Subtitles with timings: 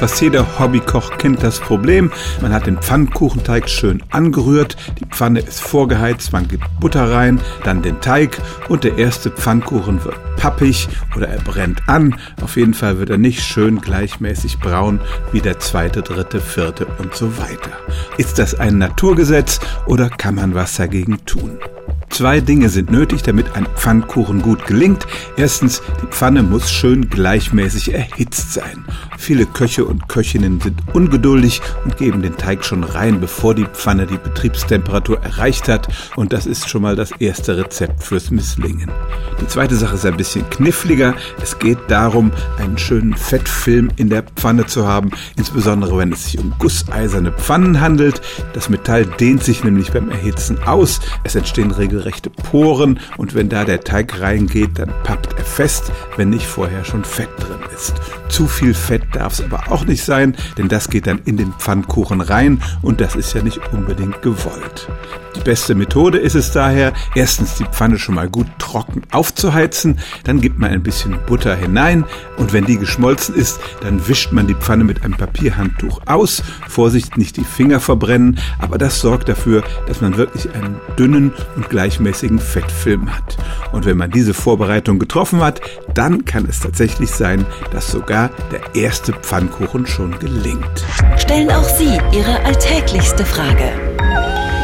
[0.00, 2.10] Fast jeder Hobbykoch kennt das Problem.
[2.40, 7.82] Man hat den Pfannkuchenteig schön angerührt, die Pfanne ist vorgeheizt, man gibt Butter rein, dann
[7.82, 8.38] den Teig
[8.70, 12.18] und der erste Pfannkuchen wird pappig oder er brennt an.
[12.40, 15.00] Auf jeden Fall wird er nicht schön gleichmäßig braun
[15.32, 17.72] wie der zweite, dritte, vierte und so weiter.
[18.16, 21.58] Ist das ein Naturgesetz oder kann man was dagegen tun?
[22.10, 25.06] Zwei Dinge sind nötig, damit ein Pfannkuchen gut gelingt.
[25.36, 28.84] Erstens, die Pfanne muss schön gleichmäßig erhitzt sein.
[29.16, 34.06] Viele Köche und Köchinnen sind ungeduldig und geben den Teig schon rein, bevor die Pfanne
[34.06, 35.88] die Betriebstemperatur erreicht hat.
[36.16, 38.90] Und das ist schon mal das erste Rezept fürs Misslingen.
[39.40, 41.14] Die zweite Sache ist ein bisschen kniffliger.
[41.40, 46.40] Es geht darum, einen schönen Fettfilm in der Pfanne zu haben, insbesondere wenn es sich
[46.40, 48.20] um gusseiserne Pfannen handelt.
[48.52, 51.00] Das Metall dehnt sich nämlich beim Erhitzen aus.
[51.22, 51.99] Es entstehen regelrechte
[52.30, 57.04] Poren und wenn da der Teig reingeht, dann pappt er fest, wenn nicht vorher schon
[57.04, 57.94] Fett drin ist.
[58.28, 61.52] Zu viel Fett darf es aber auch nicht sein, denn das geht dann in den
[61.52, 64.88] Pfannkuchen rein und das ist ja nicht unbedingt gewollt.
[65.40, 70.42] Die beste Methode ist es daher, erstens die Pfanne schon mal gut trocken aufzuheizen, dann
[70.42, 72.04] gibt man ein bisschen Butter hinein
[72.36, 76.42] und wenn die geschmolzen ist, dann wischt man die Pfanne mit einem Papierhandtuch aus.
[76.68, 81.70] Vorsicht, nicht die Finger verbrennen, aber das sorgt dafür, dass man wirklich einen dünnen und
[81.70, 83.38] gleichmäßigen Fettfilm hat.
[83.72, 85.62] Und wenn man diese Vorbereitung getroffen hat,
[85.94, 90.84] dann kann es tatsächlich sein, dass sogar der erste Pfannkuchen schon gelingt.
[91.16, 93.89] Stellen auch Sie Ihre alltäglichste Frage